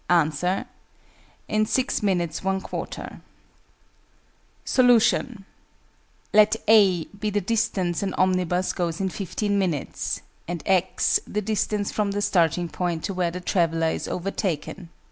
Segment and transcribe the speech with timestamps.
[0.09, 0.65] Answer.
[1.47, 2.41] In 6 1/4 minutes.
[4.65, 5.45] Solution.
[6.33, 11.91] Let "a" be the distance an omnibus goes in 15 minutes, and "x" the distance
[11.91, 14.89] from the starting point to where the traveller is overtaken.